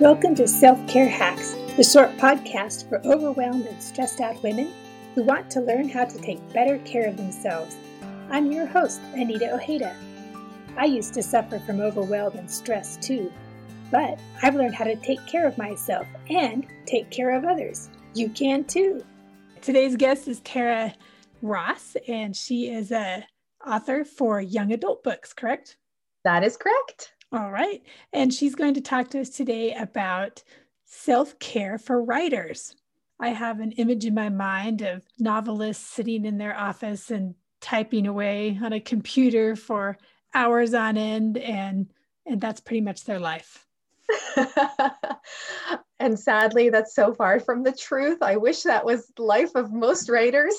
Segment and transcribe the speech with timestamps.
[0.00, 4.72] Welcome to Self Care Hacks, the short podcast for overwhelmed and stressed out women
[5.14, 7.76] who want to learn how to take better care of themselves.
[8.30, 9.94] I'm your host, Anita Ojeda.
[10.78, 13.30] I used to suffer from overwhelm and stress too,
[13.90, 17.90] but I've learned how to take care of myself and take care of others.
[18.14, 19.04] You can too.
[19.60, 20.94] Today's guest is Tara
[21.42, 23.26] Ross, and she is a
[23.66, 25.76] author for young adult books, correct?
[26.24, 27.12] That is correct.
[27.32, 27.82] All right.
[28.12, 30.42] And she's going to talk to us today about
[30.84, 32.74] self care for writers.
[33.20, 38.06] I have an image in my mind of novelists sitting in their office and typing
[38.06, 39.96] away on a computer for
[40.34, 41.92] hours on end and
[42.26, 43.66] and that's pretty much their life.
[46.00, 48.22] and sadly that's so far from the truth.
[48.22, 50.54] I wish that was the life of most writers.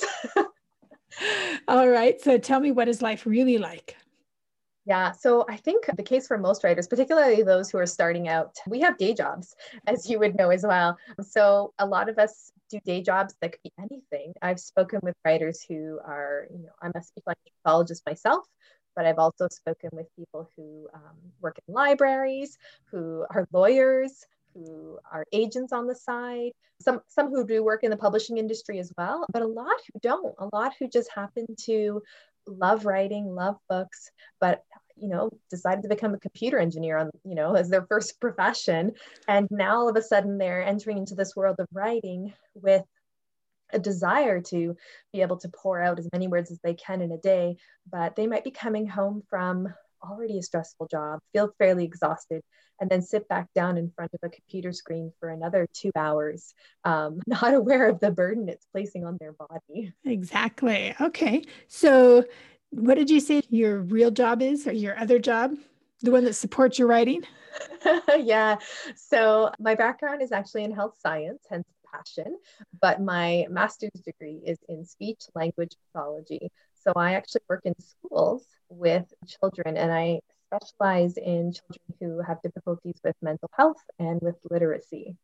[1.67, 2.19] All right.
[2.22, 3.97] So tell me what is life really like?
[4.85, 8.58] Yeah, so I think the case for most writers, particularly those who are starting out,
[8.67, 9.55] we have day jobs,
[9.88, 10.97] as you would know as well.
[11.22, 14.33] So a lot of us do day jobs that could be anything.
[14.42, 18.45] I've spoken with writers who are, you know, I'm a speech language pathologist myself,
[18.95, 22.58] but I've also spoken with people who um, work in libraries,
[22.89, 27.92] who are lawyers, who are agents on the side, some some who do work in
[27.92, 31.45] the publishing industry as well, but a lot who don't, a lot who just happen
[31.66, 32.02] to
[32.47, 34.64] love writing, love books, but
[34.97, 38.92] you know, decided to become a computer engineer on, you know, as their first profession.
[39.28, 42.83] And now all of a sudden they're entering into this world of writing with
[43.73, 44.75] a desire to
[45.14, 47.58] be able to pour out as many words as they can in a day,
[47.89, 52.41] but they might be coming home from already a stressful job, feel fairly exhausted,
[52.80, 56.53] and then sit back down in front of a computer screen for another two hours,
[56.83, 59.93] um, not aware of the burden it's placing on their body.
[60.05, 60.95] Exactly.
[60.99, 61.43] Okay.
[61.67, 62.25] So,
[62.71, 65.55] what did you say your real job is, or your other job?
[66.02, 67.23] The one that supports your writing?
[68.17, 68.58] yeah.
[68.95, 72.37] So, my background is actually in health science, hence passion,
[72.81, 76.49] but my master's degree is in speech language pathology.
[76.83, 82.42] So I actually work in schools with children and I specialize in children who have
[82.42, 85.15] difficulties with mental health and with literacy.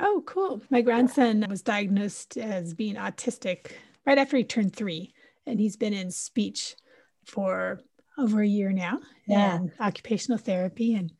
[0.00, 0.62] Oh, cool.
[0.70, 3.72] My grandson was diagnosed as being autistic
[4.06, 5.12] right after he turned three,
[5.46, 6.76] and he's been in speech
[7.24, 7.80] for
[8.18, 9.56] over a year now yeah.
[9.56, 10.94] and occupational therapy.
[10.94, 11.12] And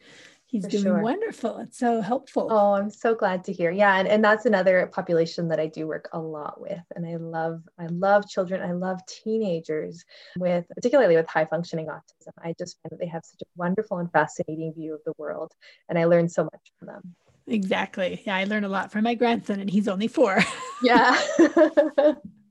[0.53, 1.03] he's For doing sure.
[1.03, 1.59] wonderful.
[1.59, 2.47] It's so helpful.
[2.51, 3.71] Oh, I'm so glad to hear.
[3.73, 6.83] Yeah, and, and that's another population that I do work a lot with.
[6.95, 8.61] And I love, I love children.
[8.63, 10.05] I love teenagers
[10.39, 12.33] with particularly with high functioning autism.
[12.39, 15.53] I just find that they have such a wonderful and fascinating view of the world.
[15.89, 17.15] And I learn so much from them.
[17.49, 18.23] Exactly.
[18.25, 20.39] Yeah, I learn a lot from my grandson, and he's only four.
[20.83, 21.19] yeah.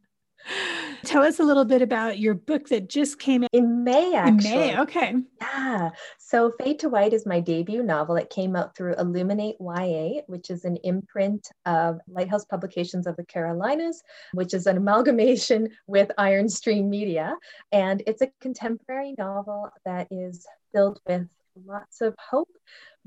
[1.04, 4.52] Tell us a little bit about your book that just came out in May, actually.
[4.52, 5.16] In May, okay.
[5.42, 5.90] Yeah.
[6.20, 8.16] So Fade to White is my debut novel.
[8.16, 13.26] It came out through Illuminate YA, which is an imprint of Lighthouse Publications of the
[13.26, 14.02] Carolinas,
[14.34, 17.36] which is an amalgamation with Iron Stream Media.
[17.72, 21.28] And it's a contemporary novel that is filled with
[21.66, 22.50] lots of hope,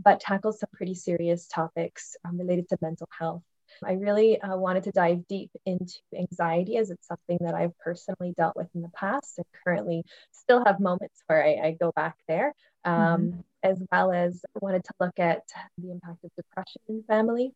[0.02, 3.42] but tackles some pretty serious topics um, related to mental health.
[3.82, 8.34] I really uh, wanted to dive deep into anxiety as it's something that I've personally
[8.36, 12.16] dealt with in the past and currently still have moments where I, I go back
[12.28, 12.54] there,
[12.84, 13.40] um, mm-hmm.
[13.62, 15.42] as well as wanted to look at
[15.78, 17.52] the impact of depression in family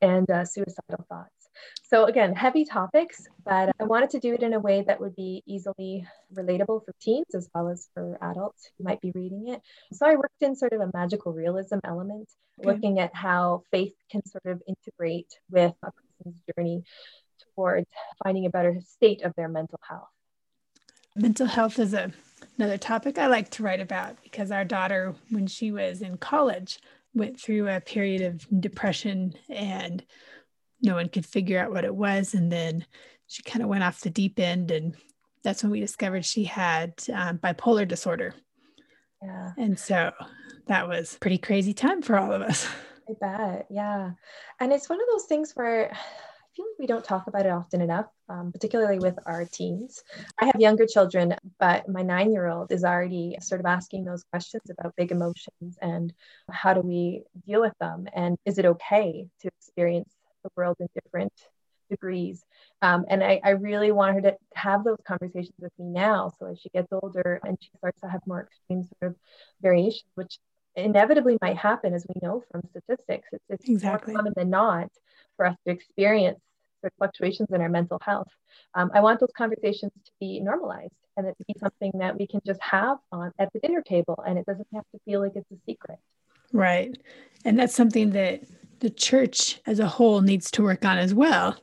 [0.00, 1.40] and uh, suicidal thoughts.
[1.82, 5.16] So again, heavy topics, but I wanted to do it in a way that would
[5.16, 9.60] be easily relatable for teens as well as for adults who might be reading it.
[9.92, 12.28] So I worked in sort of a magical realism element,
[12.60, 12.70] okay.
[12.70, 16.84] looking at how faith can sort of integrate with a person's journey
[17.54, 17.90] towards
[18.22, 20.08] finding a better state of their mental health.
[21.16, 22.12] Mental health is a,
[22.56, 26.78] another topic I like to write about because our daughter, when she was in college,
[27.14, 30.04] went through a period of depression and
[30.82, 32.34] no one could figure out what it was.
[32.34, 32.86] And then
[33.26, 34.70] she kind of went off the deep end.
[34.70, 34.94] And
[35.42, 38.34] that's when we discovered she had um, bipolar disorder.
[39.22, 39.52] Yeah.
[39.58, 40.12] And so
[40.66, 42.66] that was pretty crazy time for all of us.
[43.08, 43.66] I bet.
[43.70, 44.12] Yeah.
[44.60, 45.92] And it's one of those things where
[46.56, 50.02] feel like we don't talk about it often enough, um, particularly with our teens.
[50.40, 54.24] I have younger children, but my nine year old is already sort of asking those
[54.24, 56.12] questions about big emotions and
[56.50, 58.08] how do we deal with them?
[58.14, 61.32] And is it okay to experience the world in different
[61.90, 62.44] degrees.
[62.82, 66.32] Um, and I, I, really want her to have those conversations with me now.
[66.38, 69.16] So as she gets older and she starts to have more extreme sort of
[69.60, 70.38] variations, which
[70.76, 74.12] inevitably might happen, as we know from statistics, it's, it's exactly.
[74.12, 74.88] more common than not
[75.36, 76.38] for us to experience
[76.80, 78.28] sort of fluctuations in our mental health.
[78.74, 82.26] Um, I want those conversations to be normalized and it to be something that we
[82.26, 85.32] can just have on at the dinner table, and it doesn't have to feel like
[85.34, 85.98] it's a secret.
[86.52, 86.96] Right,
[87.44, 88.42] and that's something that
[88.80, 91.56] the church as a whole needs to work on as well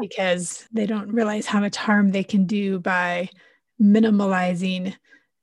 [0.00, 3.28] because they don't realize how much harm they can do by
[3.80, 4.94] minimalizing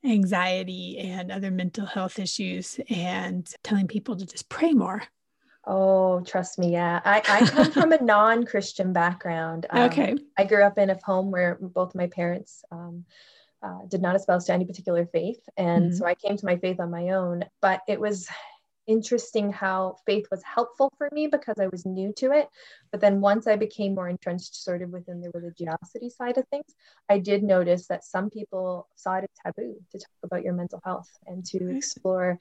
[0.04, 5.04] anxiety and other mental health issues and telling people to just pray more.
[5.66, 6.72] Oh, trust me.
[6.72, 7.02] Yeah.
[7.06, 9.68] I, I come from a non Christian background.
[9.70, 10.16] Um, okay.
[10.38, 13.06] I grew up in a home where both my parents um,
[13.62, 15.40] uh, did not espouse to any particular faith.
[15.58, 15.96] And mm-hmm.
[15.96, 17.46] so I came to my faith on my own.
[17.62, 18.28] But it was
[18.88, 22.48] interesting how faith was helpful for me because I was new to it.
[22.92, 26.76] But then once I became more entrenched sort of within the religiosity side of things,
[27.10, 30.82] I did notice that some people saw it as taboo to talk about your mental
[30.84, 32.40] health and to explore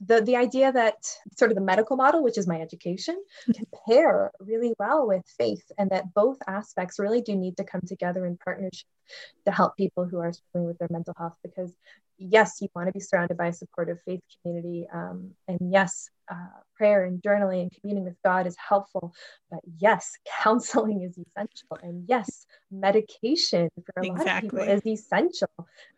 [0.00, 0.96] the, the idea that
[1.36, 3.52] sort of the medical model, which is my education, mm-hmm.
[3.52, 7.82] can pair really well with faith, and that both aspects really do need to come
[7.86, 8.86] together in partnership
[9.46, 11.36] to help people who are struggling with their mental health.
[11.42, 11.72] Because,
[12.18, 14.86] yes, you want to be surrounded by a supportive faith community.
[14.92, 16.34] Um, and yes, uh,
[16.76, 19.14] prayer and journaling and communing with God is helpful.
[19.50, 20.12] But yes,
[20.42, 21.78] counseling is essential.
[21.82, 24.26] And yes, medication for a exactly.
[24.26, 25.48] lot of people is essential.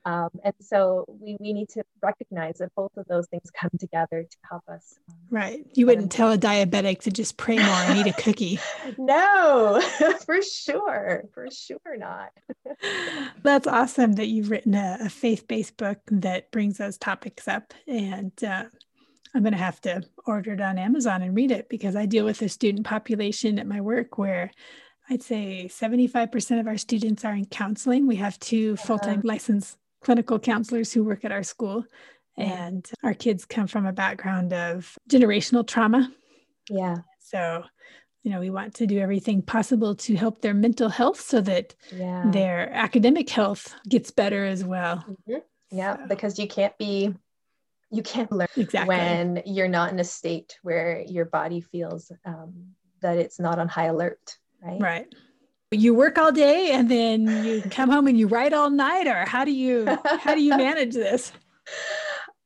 [0.05, 4.23] Um, and so we, we need to recognize that both of those things come together
[4.23, 4.99] to help us.
[5.09, 5.67] Um, right.
[5.75, 8.61] You wouldn't tell a diabetic to just pray more and eat a cookie.
[8.99, 9.81] no,
[10.27, 11.25] for sure.
[11.35, 12.31] For sure not.
[13.43, 17.75] That's awesome that you've written a, a faith based book that brings those topics up.
[17.87, 18.65] And uh,
[19.35, 22.25] I'm going to have to order it on Amazon and read it because I deal
[22.25, 24.51] with a student population at my work where
[25.09, 28.07] I'd say 75% of our students are in counseling.
[28.07, 31.85] We have two full time licensed clinical counselors who work at our school.
[32.39, 36.13] And our kids come from a background of generational trauma.
[36.69, 36.97] Yeah.
[37.19, 37.65] So,
[38.23, 41.75] you know, we want to do everything possible to help their mental health so that
[41.95, 42.25] yeah.
[42.31, 44.97] their academic health gets better as well.
[45.09, 45.39] Mm-hmm.
[45.71, 46.07] Yeah, so.
[46.07, 47.15] because you can't be
[47.91, 48.89] you can't learn exactly.
[48.89, 53.69] when you're not in a state where your body feels um, that it's not on
[53.69, 54.81] high alert right?
[54.81, 55.07] Right.
[55.71, 59.25] You work all day and then you come home and you write all night or
[59.27, 59.87] how do you
[60.19, 61.33] how do you manage this?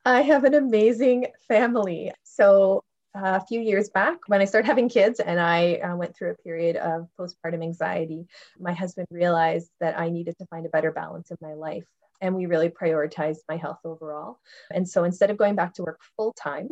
[0.05, 2.11] I have an amazing family.
[2.23, 6.31] So a few years back when i started having kids and i uh, went through
[6.31, 8.25] a period of postpartum anxiety
[8.59, 11.85] my husband realized that i needed to find a better balance in my life
[12.21, 14.39] and we really prioritized my health overall.
[14.71, 16.69] And so instead of going back to work full time,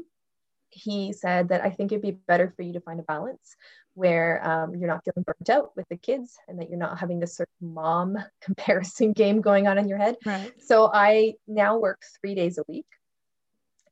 [0.70, 3.56] he said that I think it'd be better for you to find a balance
[3.96, 7.20] where um, you're not feeling burnt out with the kids and that you're not having
[7.20, 10.16] this sort of mom comparison game going on in your head.
[10.26, 10.54] Right.
[10.62, 12.86] So I now work three days a week.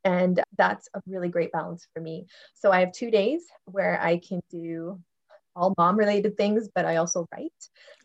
[0.07, 2.27] And that's a really great balance for me.
[2.53, 5.01] So I have two days where I can do
[5.53, 7.51] all mom related things, but I also write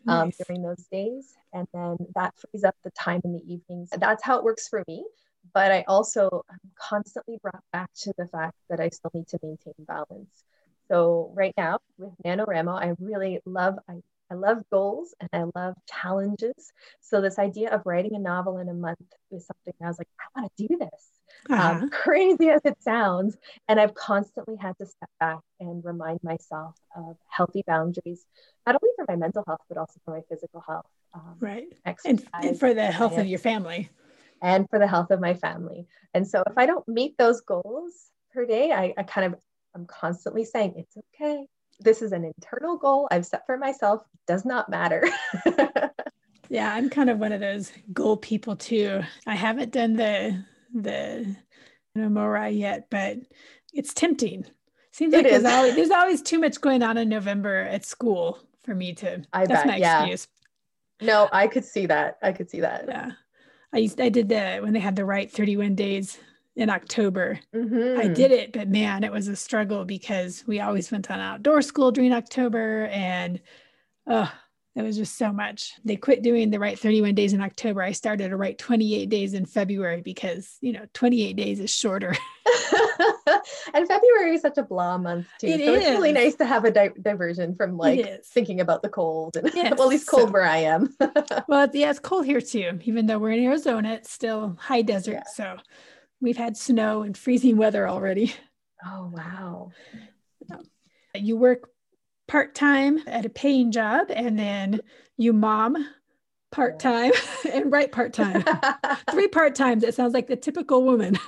[0.07, 0.41] um, nice.
[0.45, 1.33] during those days.
[1.53, 3.89] And then that frees up the time in the evenings.
[3.97, 5.05] That's how it works for me.
[5.53, 9.39] But I also am constantly brought back to the fact that I still need to
[9.41, 10.43] maintain balance.
[10.89, 14.01] So right now with NaNoWriMo, I really love, I,
[14.33, 16.73] I love goals and I love challenges.
[17.01, 18.97] So this idea of writing a novel in a month
[19.31, 21.09] is something I was like, I want to do this.
[21.49, 21.79] Um, uh-huh.
[21.83, 23.37] Um, crazy as it sounds.
[23.67, 28.25] And I've constantly had to step back and remind myself of healthy boundaries,
[28.65, 30.87] not only for my mental health, but also for my physical health.
[31.13, 31.67] Um, right.
[31.85, 33.89] And, and, for the health of your family.
[34.41, 35.85] And for the health of my family.
[36.15, 39.39] And so if I don't meet those goals per day, I, I kind of,
[39.75, 41.47] I'm constantly saying, it's okay.
[41.79, 44.03] This is an internal goal I've set for myself.
[44.27, 45.07] Does not matter.
[46.49, 49.01] yeah, I'm kind of one of those goal people too.
[49.27, 51.35] I haven't done the the
[51.95, 53.17] Mora yet, but
[53.73, 54.45] it's tempting.
[54.91, 58.75] Seems like there's always, there's always too much going on in November at school for
[58.75, 59.23] me to.
[59.33, 60.01] I that's bet, my yeah.
[60.01, 60.27] excuse.
[61.01, 62.17] No, I could see that.
[62.21, 62.85] I could see that.
[62.87, 63.11] Yeah,
[63.73, 66.19] I used I did the when they had the right 31 days
[66.55, 67.39] in October.
[67.55, 67.99] Mm-hmm.
[67.99, 71.61] I did it, but man, it was a struggle because we always went on outdoor
[71.61, 73.39] school during October, and
[74.07, 74.31] oh,
[74.75, 75.73] it was just so much.
[75.85, 77.81] They quit doing the right 31 days in October.
[77.81, 82.15] I started to write 28 days in February because, you know, 28 days is shorter.
[83.73, 85.47] and February is such a blah month too.
[85.47, 85.81] It so is.
[85.81, 89.37] it's really nice to have a di- diversion from like thinking about the cold.
[89.37, 89.73] And yes.
[89.77, 90.95] well, at least cold so, where I am.
[91.47, 92.79] well, yeah, it's cold here too.
[92.83, 95.13] Even though we're in Arizona, it's still high desert.
[95.13, 95.23] Yeah.
[95.33, 95.57] So
[96.23, 98.33] we've had snow and freezing weather already.
[98.83, 99.71] Oh, wow.
[101.15, 101.69] You work
[102.27, 104.81] part time at a paying job, and then
[105.15, 105.87] you mom
[106.51, 107.11] part time
[107.53, 108.43] and write part time.
[109.11, 109.83] Three part times.
[109.83, 111.19] It sounds like the typical woman.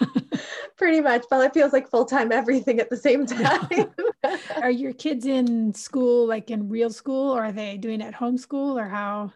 [0.76, 1.26] Pretty much.
[1.30, 3.94] But it feels like full time everything at the same time.
[4.56, 8.40] are your kids in school, like in real school, or are they doing at home
[8.40, 9.32] school, or how?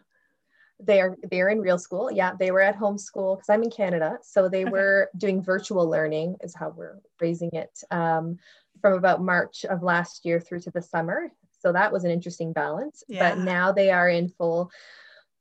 [0.84, 4.18] They're they're in real school yeah they were at home school because i'm in canada
[4.22, 4.70] so they okay.
[4.70, 8.38] were doing virtual learning is how we're raising it um,
[8.80, 12.52] from about march of last year through to the summer so that was an interesting
[12.52, 13.34] balance yeah.
[13.34, 14.70] but now they are in full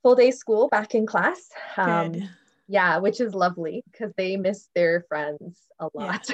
[0.01, 2.29] full day school back in class um, Good.
[2.67, 6.29] yeah which is lovely because they miss their friends a lot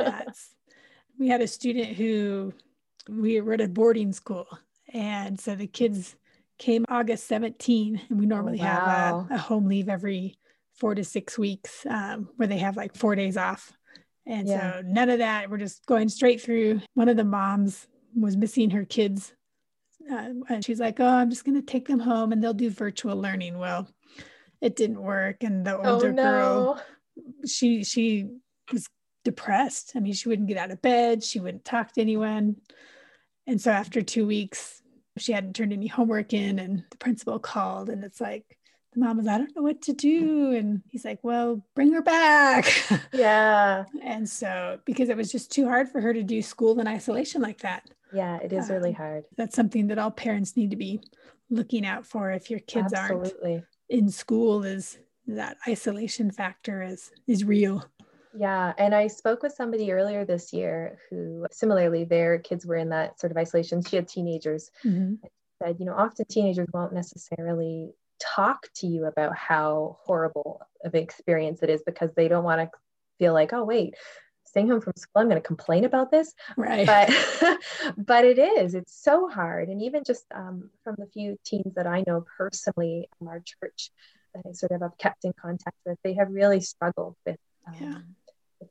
[0.00, 0.22] yeah.
[1.18, 2.52] we had a student who
[3.08, 4.46] we were at a boarding school
[4.92, 6.16] and so the kids
[6.58, 9.26] came August 17, and we normally oh, wow.
[9.28, 10.38] have a, a, home leave every
[10.78, 13.72] four to six weeks um, where they have like four days off.
[14.26, 14.74] And yeah.
[14.74, 15.50] so none of that.
[15.50, 16.80] We're just going straight through.
[16.94, 19.32] One of the moms was missing her kids.
[20.10, 22.70] Uh, and she's like, Oh, I'm just going to take them home and they'll do
[22.70, 23.58] virtual learning.
[23.58, 23.88] Well,
[24.60, 25.42] it didn't work.
[25.42, 26.22] And the oh, older oh, no.
[26.22, 26.82] girl,
[27.46, 28.26] she, she
[28.72, 28.88] was
[29.24, 29.92] depressed.
[29.96, 31.24] I mean, she wouldn't get out of bed.
[31.24, 32.56] She wouldn't talk to anyone.
[33.46, 34.82] And so after two weeks,
[35.18, 38.44] she hadn't turned any homework in and the principal called and it's like
[38.92, 40.52] the mom was i don't know what to do.
[40.52, 42.64] And he's like well bring her back.
[43.12, 43.84] Yeah.
[44.02, 47.42] And so because it was just too hard for her to do school in isolation
[47.42, 47.88] like that.
[48.12, 49.24] Yeah it is um, really hard.
[49.36, 51.00] that's something that all parents need to be
[51.50, 53.52] looking out for if your kids Absolutely.
[53.54, 57.84] aren't in school is that isolation factor is is real
[58.38, 58.72] yeah.
[58.78, 63.18] And I spoke with somebody earlier this year who similarly their kids were in that
[63.18, 63.82] sort of isolation.
[63.82, 64.70] She had teenagers.
[64.84, 65.14] Mm-hmm.
[65.60, 67.90] Said, you know, often teenagers won't necessarily
[68.20, 72.60] talk to you about how horrible of an experience it is because they don't want
[72.60, 72.70] to
[73.18, 73.96] feel like, oh, wait,
[74.44, 76.32] staying home from school, I'm going to complain about this.
[76.56, 76.86] Right.
[76.86, 77.58] But,
[77.96, 79.68] but it is, it's so hard.
[79.68, 83.90] And even just um, from the few teens that I know personally from our church
[84.32, 87.74] that I sort of have kept in contact with, they have really struggled with um,
[87.80, 87.98] yeah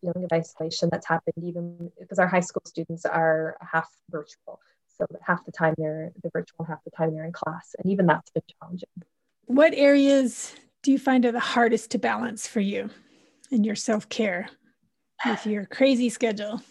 [0.02, 4.60] feeling of isolation that's happened even because our high school students are half virtual.
[4.98, 7.76] So half the time they're they're virtual half the time they're in class.
[7.78, 8.90] And even that's been challenging.
[9.46, 12.90] What areas do you find are the hardest to balance for you
[13.52, 14.50] in your self-care
[15.26, 16.62] with your crazy schedule?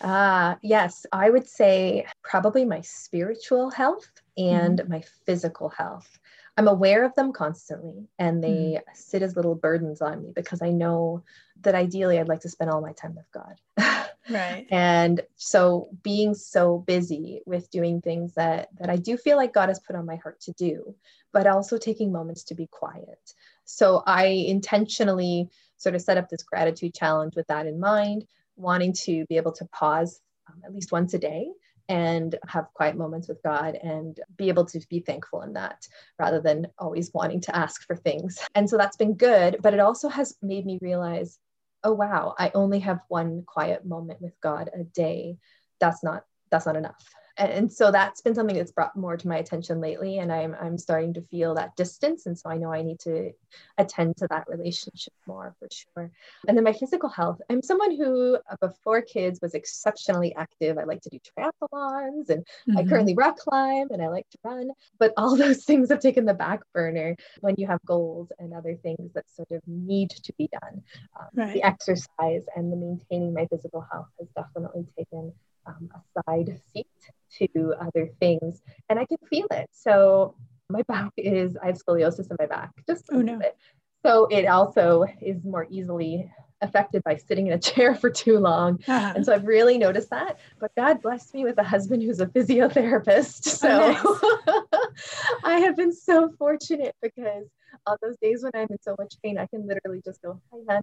[0.00, 4.92] Ah uh, yes i would say probably my spiritual health and mm-hmm.
[4.92, 6.18] my physical health
[6.56, 8.80] I'm aware of them constantly and they mm.
[8.94, 11.24] sit as little burdens on me because I know
[11.62, 14.08] that ideally I'd like to spend all my time with God.
[14.30, 14.66] right.
[14.70, 19.68] And so being so busy with doing things that that I do feel like God
[19.68, 20.94] has put on my heart to do,
[21.32, 23.34] but also taking moments to be quiet.
[23.64, 28.92] So I intentionally sort of set up this gratitude challenge with that in mind, wanting
[28.92, 31.48] to be able to pause um, at least once a day
[31.88, 35.86] and have quiet moments with God and be able to be thankful in that
[36.18, 38.38] rather than always wanting to ask for things.
[38.54, 41.38] And so that's been good, but it also has made me realize,
[41.82, 45.38] oh wow, I only have one quiet moment with God a day.
[45.80, 47.04] That's not that's not enough
[47.36, 50.78] and so that's been something that's brought more to my attention lately and I'm, I'm
[50.78, 53.32] starting to feel that distance and so i know i need to
[53.78, 56.10] attend to that relationship more for sure
[56.46, 60.84] and then my physical health i'm someone who uh, before kids was exceptionally active i
[60.84, 62.78] like to do triathlons and mm-hmm.
[62.78, 66.24] i currently rock climb and i like to run but all those things have taken
[66.24, 70.32] the back burner when you have goals and other things that sort of need to
[70.38, 70.82] be done
[71.18, 71.54] um, right.
[71.54, 75.32] the exercise and the maintaining my physical health has definitely taken
[75.66, 76.86] um, a side seat
[77.30, 79.68] to other things and I can feel it.
[79.72, 80.34] So
[80.68, 83.38] my back is, I have scoliosis in my back, just a oh, no.
[83.38, 83.56] bit.
[84.04, 86.30] So it also is more easily
[86.60, 88.80] affected by sitting in a chair for too long.
[88.86, 89.12] Uh-huh.
[89.14, 90.38] And so I've really noticed that.
[90.58, 93.42] But God blessed me with a husband who's a physiotherapist.
[93.64, 95.36] So oh, nice.
[95.44, 97.46] I have been so fortunate because
[97.86, 100.58] on those days when I'm in so much pain, I can literally just go, hi,
[100.68, 100.82] hon,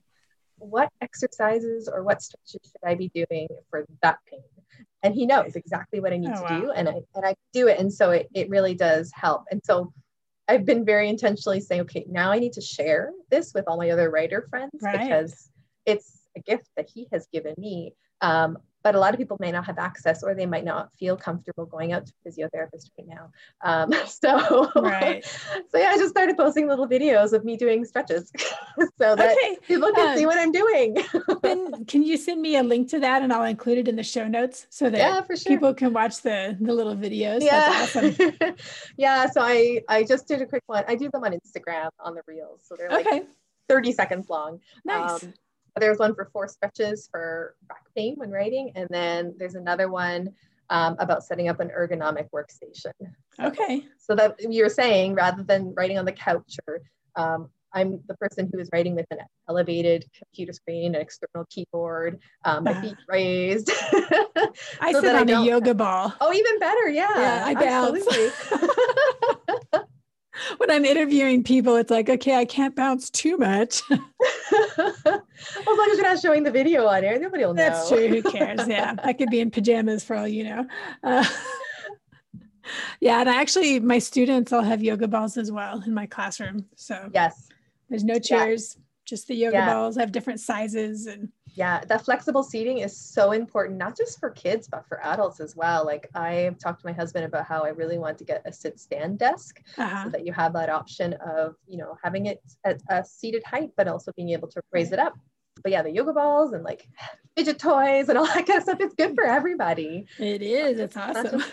[0.57, 4.41] what exercises or what stretches should I be doing for that pain?
[5.03, 6.59] And he knows exactly what I need oh, to wow.
[6.61, 9.61] do and I and I do it and so it, it really does help and
[9.63, 9.93] so
[10.47, 13.89] I've been very intentionally saying okay now I need to share this with all my
[13.89, 14.99] other writer friends right.
[14.99, 15.49] because
[15.85, 19.51] it's a gift that he has given me um, but a lot of people may
[19.51, 23.07] not have access or they might not feel comfortable going out to a physiotherapist right
[23.07, 23.31] now.
[23.61, 25.23] Um, so, right.
[25.69, 28.31] so yeah, I just started posting little videos of me doing stretches
[28.97, 29.57] so that okay.
[29.67, 30.97] people can um, see what I'm doing.
[31.41, 34.03] then can you send me a link to that and I'll include it in the
[34.03, 35.51] show notes so that yeah, for sure.
[35.51, 37.41] people can watch the, the little videos?
[37.41, 37.71] Yeah.
[37.81, 38.15] Awesome.
[38.97, 39.29] yeah.
[39.29, 40.83] So I, I just did a quick one.
[40.87, 42.61] I do them on Instagram on the reels.
[42.63, 43.23] So they're like okay.
[43.69, 44.59] 30 seconds long.
[44.83, 45.23] Nice.
[45.23, 45.33] Um,
[45.79, 50.31] there's one for four stretches for back pain when writing, and then there's another one
[50.69, 52.93] um, about setting up an ergonomic workstation.
[53.39, 53.85] Okay.
[53.97, 56.81] So that you're saying rather than writing on the couch or
[57.15, 62.19] um, I'm the person who is writing with an elevated computer screen, an external keyboard,
[62.45, 63.71] um, my feet raised.
[64.81, 66.13] I so sit on a yoga ball.
[66.19, 66.89] Oh, even better.
[66.89, 67.07] Yeah.
[67.17, 68.05] Yeah, I bounce.
[70.57, 73.81] when I'm interviewing people, it's like, okay, I can't bounce too much.
[73.91, 74.01] as
[75.05, 77.63] long as you're not showing the video on air, nobody will know.
[77.63, 78.07] That's true.
[78.07, 78.67] Who cares?
[78.67, 80.67] Yeah, I could be in pajamas for all you know.
[81.03, 81.25] Uh,
[82.99, 86.65] yeah, and I actually, my students all have yoga balls as well in my classroom.
[86.75, 87.49] So yes,
[87.89, 88.83] there's no chairs, yeah.
[89.05, 89.73] just the yoga yeah.
[89.73, 94.29] balls have different sizes and yeah, that flexible seating is so important, not just for
[94.29, 95.85] kids, but for adults as well.
[95.85, 98.79] Like I've talked to my husband about how I really want to get a sit
[98.79, 100.05] stand desk uh-huh.
[100.05, 103.71] so that you have that option of, you know, having it at a seated height,
[103.75, 105.13] but also being able to raise it up.
[105.61, 106.87] But yeah, the yoga balls and like
[107.35, 110.05] fidget toys and all that kind of stuff, it's good for everybody.
[110.19, 110.79] It is.
[110.79, 111.43] It's awesome.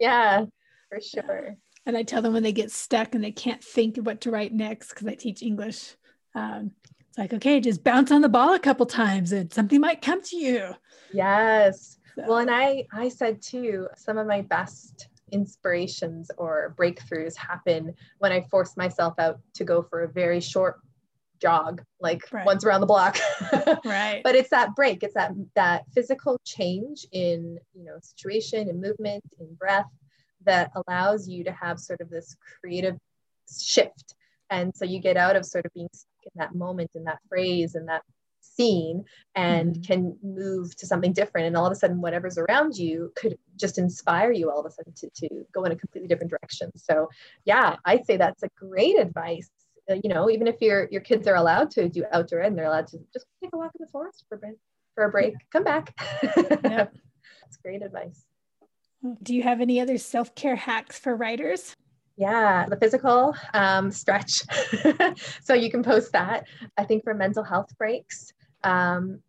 [0.00, 0.46] Yeah,
[0.88, 1.56] for sure.
[1.86, 4.52] And I tell them when they get stuck and they can't think what to write
[4.52, 5.96] next because I teach English.
[6.34, 6.72] Um,
[7.14, 10.20] it's like, okay, just bounce on the ball a couple times and something might come
[10.20, 10.74] to you.
[11.12, 11.96] Yes.
[12.16, 12.24] So.
[12.26, 18.32] Well, and I I said too, some of my best inspirations or breakthroughs happen when
[18.32, 20.80] I force myself out to go for a very short
[21.40, 22.44] jog, like right.
[22.44, 23.16] once around the block.
[23.84, 24.20] right.
[24.24, 29.22] But it's that break, it's that that physical change in, you know, situation and movement
[29.38, 29.86] and breath
[30.46, 32.96] that allows you to have sort of this creative
[33.48, 34.16] shift.
[34.50, 35.88] And so you get out of sort of being
[36.26, 38.02] in that moment in that phrase and that
[38.44, 39.04] scene
[39.34, 39.82] and mm-hmm.
[39.82, 41.46] can move to something different.
[41.46, 44.70] And all of a sudden whatever's around you could just inspire you all of a
[44.70, 46.70] sudden to, to go in a completely different direction.
[46.76, 47.08] So
[47.44, 49.50] yeah i'd say that's a great advice.
[49.90, 52.66] Uh, you know even if your your kids are allowed to do outdoor and they're
[52.66, 54.56] allowed to just take a walk in the forest for a break,
[54.94, 55.94] for a break come back.
[56.36, 56.94] Yep.
[57.42, 58.24] that's great advice.
[59.22, 61.76] Do you have any other self-care hacks for writers
[62.16, 64.42] yeah, the physical um, stretch.
[65.42, 66.46] so you can post that.
[66.76, 69.20] I think for mental health breaks, um,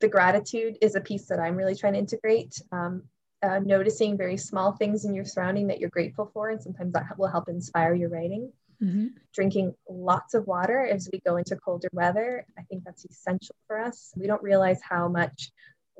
[0.00, 2.60] the gratitude is a piece that I'm really trying to integrate.
[2.70, 3.04] Um,
[3.42, 7.18] uh, noticing very small things in your surrounding that you're grateful for, and sometimes that
[7.18, 8.52] will help inspire your writing.
[8.80, 9.06] Mm-hmm.
[9.32, 13.80] Drinking lots of water as we go into colder weather, I think that's essential for
[13.80, 14.12] us.
[14.16, 15.50] We don't realize how much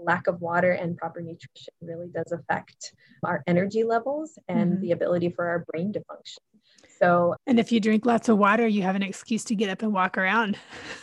[0.04, 4.82] lack of water and proper nutrition really does affect our energy levels and mm-hmm.
[4.82, 6.42] the ability for our brain to function.
[6.98, 9.82] So, and if you drink lots of water, you have an excuse to get up
[9.82, 10.56] and walk around.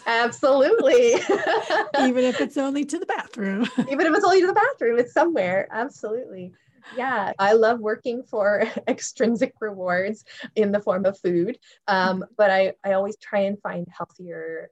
[0.07, 1.13] Absolutely.
[1.99, 3.67] Even if it's only to the bathroom.
[3.91, 5.67] Even if it's only to the bathroom, it's somewhere.
[5.71, 6.53] Absolutely.
[6.95, 10.23] Yeah, I love working for extrinsic rewards
[10.55, 14.69] in the form of food, um, but I, I always try and find healthier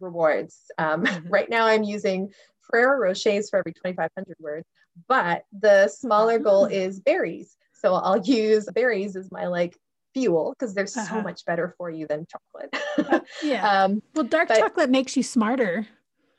[0.00, 0.58] rewards.
[0.78, 1.28] Um, mm-hmm.
[1.28, 2.32] Right now, I'm using
[2.70, 4.66] Ferrero Rochers for every 2,500 words,
[5.08, 6.72] but the smaller goal mm.
[6.72, 7.56] is berries.
[7.72, 9.76] So I'll use berries as my like
[10.14, 11.16] fuel because they're uh-huh.
[11.16, 12.74] so much better for you than chocolate.
[12.98, 13.84] uh, yeah.
[13.84, 15.86] Um, well, dark but, chocolate makes you smarter.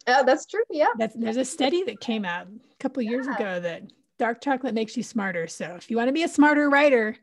[0.08, 0.64] Oh, that's true.
[0.70, 0.88] Yeah.
[0.98, 3.36] That's, there's a study that came out a couple years yeah.
[3.36, 3.84] ago that
[4.18, 5.48] dark chocolate makes you smarter.
[5.48, 7.18] So if you want to be a smarter writer,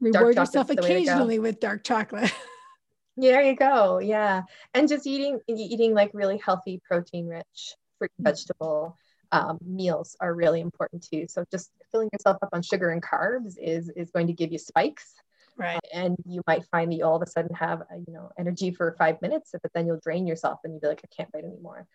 [0.00, 2.32] reward yourself occasionally with dark chocolate.
[3.16, 3.98] There you go.
[3.98, 4.42] Yeah.
[4.74, 8.96] And just eating eating like really healthy protein rich fruit and vegetable
[9.32, 11.26] um, meals are really important too.
[11.28, 14.58] So just filling yourself up on sugar and carbs is is going to give you
[14.58, 15.14] spikes.
[15.58, 15.80] Right.
[15.90, 18.72] and you might find that you all of a sudden have uh, you know energy
[18.72, 21.44] for five minutes, but then you'll drain yourself and you'll be like, I can't write
[21.44, 21.86] anymore.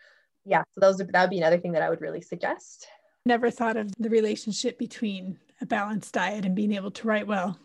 [0.45, 0.63] Yeah.
[0.73, 2.87] So those that would be another thing that I would really suggest.
[3.23, 7.59] Never thought of the relationship between a balanced diet and being able to write well.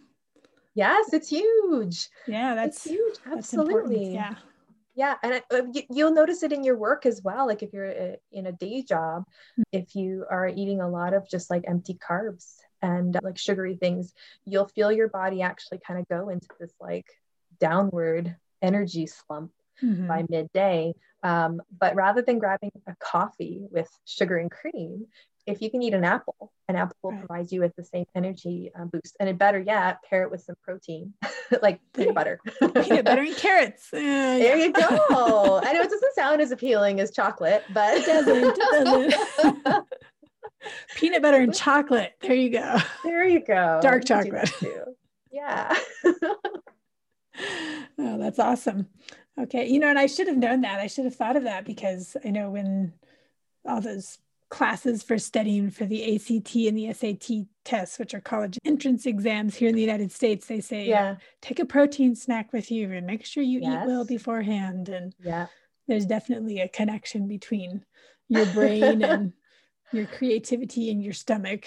[0.77, 2.09] Yes, it's huge.
[2.29, 3.15] Yeah, that's it's huge.
[3.27, 4.12] Absolutely.
[4.12, 4.35] Yeah.
[4.95, 7.47] Yeah, and uh, you'll notice it in your work as well.
[7.47, 9.62] Like if you're uh, in a day job, mm-hmm.
[9.73, 13.77] if you are eating a lot of just like empty carbs and uh, like sugary
[13.77, 14.15] things,
[14.47, 17.07] you'll feel your body actually kind of go into this like
[17.61, 20.07] downward energy slump mm-hmm.
[20.07, 20.95] by midday.
[21.23, 25.07] Um, but rather than grabbing a coffee with sugar and cream,
[25.47, 27.27] if you can eat an apple, an apple will right.
[27.27, 29.17] provide you with the same energy um, boost.
[29.21, 31.15] And it better yet, pair it with some protein,
[31.63, 32.41] like peanut butter.
[32.61, 33.89] peanut butter and carrots.
[33.93, 34.65] Uh, there yeah.
[34.65, 34.83] you go.
[35.65, 38.45] I know it doesn't sound as appealing as chocolate, but it doesn't.
[38.45, 39.87] It doesn't.
[40.97, 42.15] peanut butter and chocolate.
[42.21, 42.79] There you go.
[43.05, 43.79] There you go.
[43.81, 44.51] Dark chocolate.
[45.31, 45.77] Yeah.
[46.05, 48.89] oh, that's awesome.
[49.39, 49.69] Okay.
[49.69, 50.81] You know, and I should have known that.
[50.81, 52.95] I should have thought of that because I know when
[53.65, 58.59] all those classes for studying for the ACT and the SAT tests, which are college
[58.65, 62.71] entrance exams here in the United States, they say, yeah, take a protein snack with
[62.71, 63.83] you and make sure you yes.
[63.83, 64.89] eat well beforehand.
[64.89, 65.47] And yeah,
[65.89, 67.85] there's definitely a connection between
[68.29, 69.33] your brain and
[69.93, 71.67] your creativity and your stomach.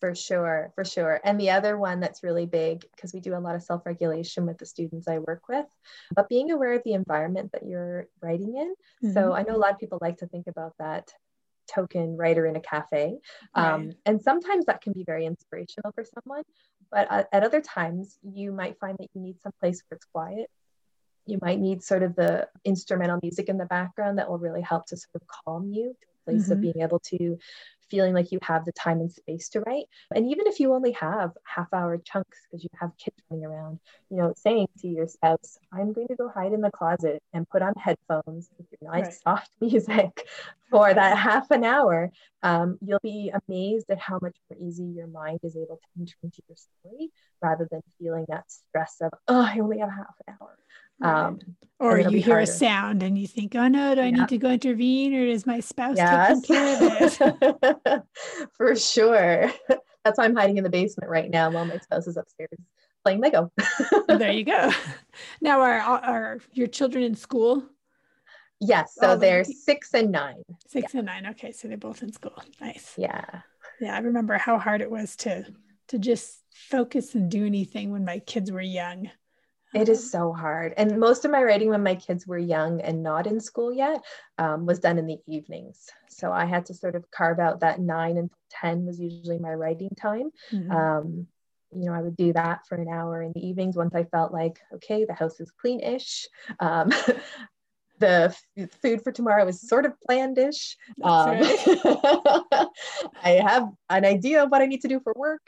[0.00, 1.20] For sure, for sure.
[1.24, 4.44] And the other one that's really big, because we do a lot of self regulation
[4.44, 5.66] with the students I work with,
[6.14, 8.74] but being aware of the environment that you're writing in.
[9.02, 9.14] Mm-hmm.
[9.14, 11.10] So I know a lot of people like to think about that
[11.72, 13.18] token writer in a cafe.
[13.54, 13.96] Um, right.
[14.06, 16.42] And sometimes that can be very inspirational for someone.
[16.90, 20.06] but at, at other times, you might find that you need some place where it's
[20.06, 20.50] quiet.
[21.26, 24.86] You might need sort of the instrumental music in the background that will really help
[24.86, 26.52] to sort of calm you to a place mm-hmm.
[26.52, 27.38] of being able to
[27.94, 29.84] feeling like you have the time and space to write.
[30.12, 33.78] And even if you only have half hour chunks because you have kids running around,
[34.10, 37.48] you know, saying to your spouse, I'm going to go hide in the closet and
[37.48, 39.14] put on headphones with your nice right.
[39.22, 40.26] soft music
[40.74, 42.10] for that half an hour,
[42.42, 46.14] um, you'll be amazed at how much more easy your mind is able to enter
[46.24, 50.34] into your story rather than feeling that stress of, oh, I only have half an
[50.40, 50.58] hour.
[51.02, 51.40] Um,
[51.80, 52.40] or you hear harder.
[52.40, 54.10] a sound and you think, oh no, do I yeah.
[54.10, 56.40] need to go intervene or is my spouse yes.
[56.40, 58.02] taking care of it?
[58.56, 59.52] For sure.
[60.04, 62.58] That's why I'm hiding in the basement right now while my spouse is upstairs
[63.04, 63.52] playing Lego.
[64.08, 64.70] there you go.
[65.40, 67.62] Now, are, are your children in school?
[68.60, 68.94] Yes.
[68.98, 70.42] So they're six and nine.
[70.66, 71.00] Six yeah.
[71.00, 71.26] and nine.
[71.26, 71.52] Okay.
[71.52, 72.42] So they're both in school.
[72.60, 72.94] Nice.
[72.96, 73.24] Yeah.
[73.80, 73.94] Yeah.
[73.94, 75.44] I remember how hard it was to
[75.88, 79.10] to just focus and do anything when my kids were young.
[79.74, 80.72] It is so hard.
[80.76, 84.02] And most of my writing when my kids were young and not in school yet
[84.38, 85.88] um, was done in the evenings.
[86.08, 89.52] So I had to sort of carve out that nine and 10 was usually my
[89.52, 90.30] writing time.
[90.52, 90.70] Mm-hmm.
[90.70, 91.26] Um,
[91.72, 94.32] you know, I would do that for an hour in the evenings once I felt
[94.32, 96.28] like, okay, the house is clean-ish.
[96.60, 96.90] Um,
[97.98, 100.76] the f- food for tomorrow is sort of planned-ish.
[101.02, 101.58] Um, right.
[103.24, 105.42] I have an idea of what I need to do for work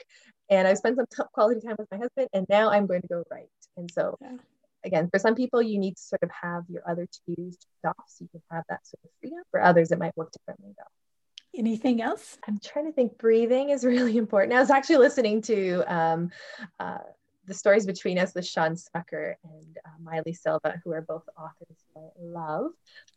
[0.49, 3.09] and I spent some t- quality time with my husband, and now I'm going to
[3.09, 3.49] go write.
[3.77, 4.37] And so, yeah.
[4.85, 8.25] again, for some people, you need to sort of have your other twos off so
[8.25, 9.43] you can have that sort of freedom.
[9.51, 11.59] For others, it might work differently though.
[11.59, 12.37] Anything else?
[12.47, 13.19] I'm trying to think.
[13.19, 14.53] Breathing is really important.
[14.53, 16.31] I was actually listening to um,
[16.79, 16.99] uh,
[17.47, 21.79] the stories between us with Shawn Smucker and uh, Maile Silva, who are both authors
[21.97, 22.73] I love,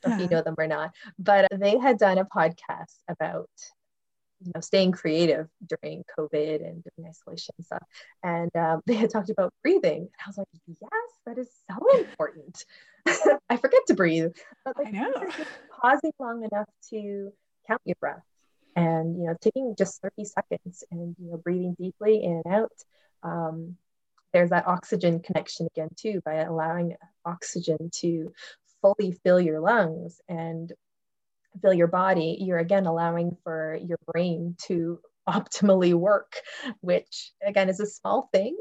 [0.05, 0.93] if you know them or not.
[1.17, 3.49] But they had done a podcast about
[4.43, 7.83] you know staying creative during covid and during isolation and stuff.
[8.23, 10.01] And um, they had talked about breathing.
[10.01, 12.65] And i was like yes that is so important.
[13.49, 14.31] I forget to breathe
[14.65, 15.13] but like, I know.
[15.81, 17.31] pausing long enough to
[17.67, 18.23] count your breath
[18.75, 22.71] and you know taking just 30 seconds and you know breathing deeply in and out.
[23.23, 23.77] Um,
[24.31, 28.31] there's that oxygen connection again too by allowing oxygen to
[28.81, 30.71] fully fill your lungs and
[31.61, 36.33] fill your body, you're again allowing for your brain to optimally work,
[36.81, 38.57] which again is a small thing.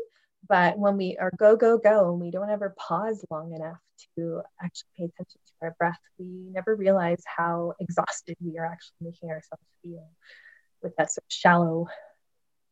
[0.48, 3.78] But when we are go, go, go, and we don't ever pause long enough
[4.16, 8.96] to actually pay attention to our breath, we never realize how exhausted we are actually
[9.00, 10.08] making ourselves feel
[10.82, 11.88] with that sort of shallow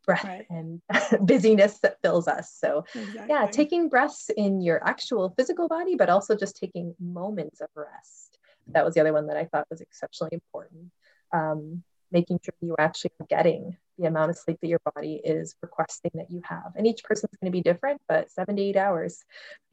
[0.05, 0.45] breath right.
[0.49, 0.81] and
[1.27, 2.55] busyness that fills us.
[2.57, 3.25] So, exactly.
[3.29, 8.36] yeah, taking breaths in your actual physical body, but also just taking moments of rest
[8.69, 10.91] that was the other one that I thought was exceptionally important.
[11.31, 15.55] Um, making sure you are actually getting the amount of sleep that your body is
[15.61, 16.71] requesting that you have.
[16.75, 19.23] And each person's going to be different, but seven to eight hours,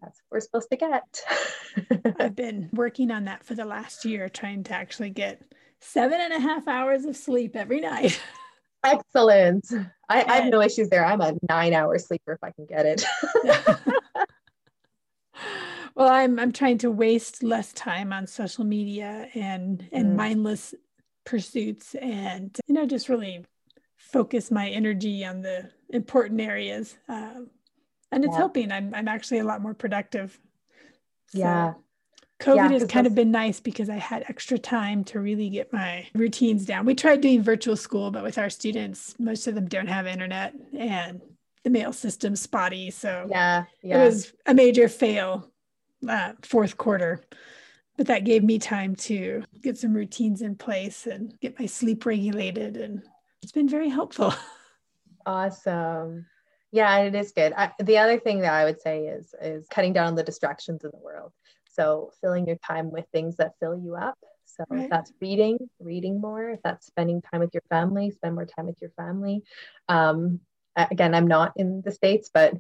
[0.00, 2.16] that's what we're supposed to get.
[2.20, 5.42] I've been working on that for the last year, trying to actually get
[5.80, 8.20] seven and a half hours of sleep every night.
[8.84, 9.66] Excellent.
[10.08, 11.04] I, I have no issues there.
[11.04, 13.04] I'm a nine hour sleeper if I can get it.
[15.94, 20.16] well i'm i'm trying to waste less time on social media and and mm.
[20.16, 20.74] mindless
[21.24, 23.44] pursuits and you know just really
[23.96, 27.48] focus my energy on the important areas um,
[28.12, 28.38] and it's yeah.
[28.38, 30.38] helping I'm, I'm actually a lot more productive
[31.28, 31.74] so yeah
[32.40, 35.72] covid yeah, has kind of been nice because i had extra time to really get
[35.72, 39.66] my routines down we tried doing virtual school but with our students most of them
[39.66, 41.22] don't have internet and
[41.62, 44.02] the mail system's spotty so yeah, yeah.
[44.02, 45.50] it was a major fail
[46.08, 47.20] uh, fourth quarter.
[47.96, 52.04] But that gave me time to get some routines in place and get my sleep
[52.04, 52.76] regulated.
[52.76, 53.02] And
[53.42, 54.34] it's been very helpful.
[55.26, 56.26] Awesome.
[56.70, 57.54] Yeah, it is good.
[57.56, 60.84] I, the other thing that I would say is is cutting down on the distractions
[60.84, 61.32] in the world.
[61.70, 64.18] So filling your time with things that fill you up.
[64.44, 64.84] So right.
[64.84, 66.50] if that's reading, reading more.
[66.50, 69.42] If that's spending time with your family, spend more time with your family.
[69.88, 70.40] Um,
[70.76, 72.54] again, I'm not in the states, but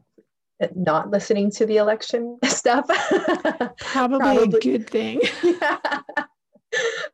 [0.74, 2.86] not listening to the election stuff.
[3.78, 5.20] Probably, Probably a good thing.
[5.42, 5.78] yeah.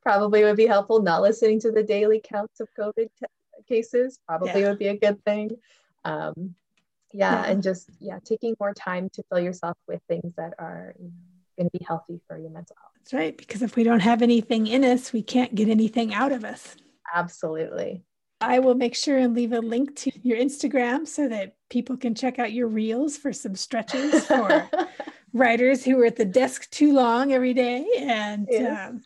[0.02, 1.02] Probably would be helpful.
[1.02, 3.26] Not listening to the daily counts of COVID t-
[3.68, 4.68] cases probably yeah.
[4.68, 5.50] would be a good thing.
[6.04, 6.54] Um,
[7.12, 10.94] yeah, yeah, and just yeah, taking more time to fill yourself with things that are
[10.98, 11.10] you know,
[11.58, 12.92] going to be healthy for your mental health.
[12.96, 16.32] That's right, because if we don't have anything in us, we can't get anything out
[16.32, 16.76] of us.
[17.12, 18.04] Absolutely.
[18.40, 22.14] I will make sure and leave a link to your Instagram so that people can
[22.14, 24.68] check out your reels for some stretches for
[25.32, 27.86] writers who are at the desk too long every day.
[27.98, 28.90] And yes.
[28.90, 29.02] um,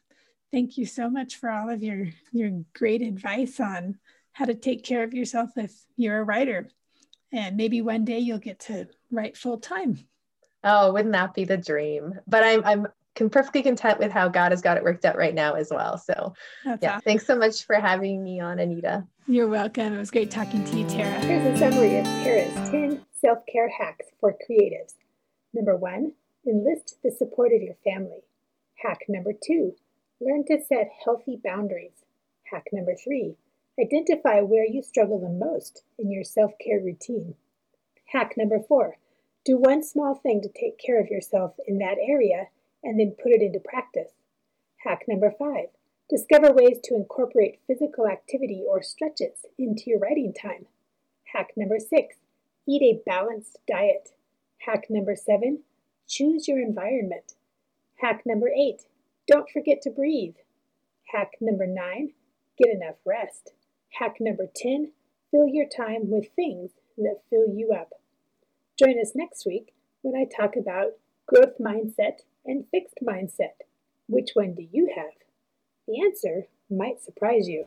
[0.50, 3.98] thank you so much for all of your your great advice on
[4.32, 6.68] how to take care of yourself if you're a writer.
[7.30, 9.98] And maybe one day you'll get to write full time.
[10.62, 12.18] Oh, wouldn't that be the dream?
[12.26, 15.34] But I'm I'm can perfectly content with how God has got it worked out right
[15.34, 15.98] now as well.
[15.98, 17.02] So That's yeah, awesome.
[17.02, 19.06] thanks so much for having me on, Anita.
[19.26, 19.94] You're welcome.
[19.94, 21.18] It was great talking to you, Tara.
[21.20, 24.96] Here's a summary of Tara's 10 self-care hacks for creatives.
[25.54, 26.12] Number one,
[26.46, 28.24] enlist the support of your family.
[28.74, 29.76] Hack number two,
[30.20, 32.04] learn to set healthy boundaries.
[32.52, 33.36] Hack number three,
[33.80, 37.34] identify where you struggle the most in your self-care routine.
[38.12, 38.98] Hack number four,
[39.42, 42.48] do one small thing to take care of yourself in that area
[42.82, 44.12] and then put it into practice.
[44.84, 45.68] Hack number five
[46.08, 50.66] discover ways to incorporate physical activity or stretches into your writing time.
[51.32, 52.16] Hack number six
[52.66, 54.10] eat a balanced diet.
[54.66, 55.60] Hack number seven
[56.06, 57.34] choose your environment.
[57.96, 58.82] Hack number eight
[59.26, 60.36] don't forget to breathe.
[61.12, 62.12] Hack number nine
[62.58, 63.52] get enough rest.
[63.98, 64.92] Hack number 10
[65.30, 67.94] fill your time with things that fill you up.
[68.78, 70.92] Join us next week when I talk about
[71.26, 73.64] growth mindset and fixed mindset.
[74.06, 75.23] Which one do you have?
[75.86, 77.66] The answer might surprise you.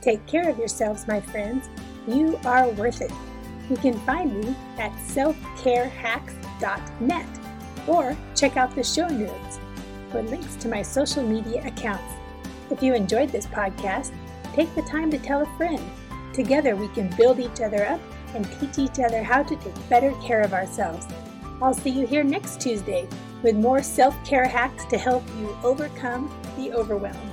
[0.00, 1.68] Take care of yourselves, my friends.
[2.08, 3.12] You are worth it.
[3.70, 7.26] You can find me at selfcarehacks.net
[7.86, 9.60] or check out the show notes
[10.10, 12.14] for links to my social media accounts.
[12.70, 14.12] If you enjoyed this podcast,
[14.54, 15.80] take the time to tell a friend.
[16.32, 18.00] Together we can build each other up
[18.34, 21.06] and teach each other how to take better care of ourselves.
[21.60, 23.06] I'll see you here next Tuesday
[23.42, 27.31] with more self care hacks to help you overcome the overwhelm.